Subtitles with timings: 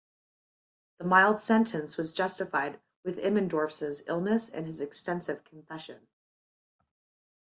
[0.97, 6.07] The mild sentence was justified with Immendorff's illness and his extensive confession.